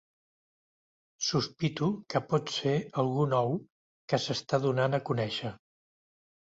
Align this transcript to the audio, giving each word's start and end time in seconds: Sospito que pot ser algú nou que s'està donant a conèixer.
Sospito 1.27 1.91
que 2.15 2.23
pot 2.33 2.55
ser 2.55 2.75
algú 3.05 3.29
nou 3.37 3.55
que 4.13 4.25
s'està 4.27 4.63
donant 4.69 5.03
a 5.03 5.03
conèixer. 5.13 5.55